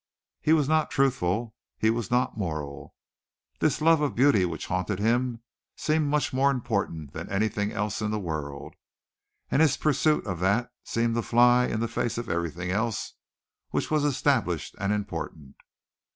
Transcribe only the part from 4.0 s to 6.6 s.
of beauty which haunted him seemed much more